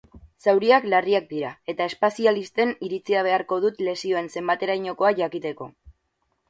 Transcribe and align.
Zauriak 0.45 0.87
larriak 0.93 1.27
dira, 1.33 1.51
eta 1.73 1.87
espazialisten 1.93 2.73
iritzia 2.89 3.23
beharko 3.29 3.61
dut 3.67 3.85
lesioen 3.91 4.35
zenbaterainokoa 4.39 5.15
jakiteko. 5.25 5.75